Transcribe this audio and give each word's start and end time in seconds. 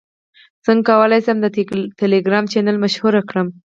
څنګه 0.65 0.83
کولی 0.89 1.19
شم 1.25 1.37
د 1.41 1.47
ټیلیګرام 1.99 2.45
چینل 2.51 2.77
مشهور 2.83 3.13
کړم 3.29 3.47